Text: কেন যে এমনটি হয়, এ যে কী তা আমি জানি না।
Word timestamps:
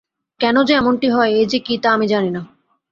কেন 0.39 0.55
যে 0.63 0.73
এমনটি 0.73 1.07
হয়, 1.09 1.31
এ 1.31 1.43
যে 1.45 1.59
কী 1.59 1.73
তা 1.77 1.89
আমি 1.93 2.07
জানি 2.07 2.29
না। 2.29 2.41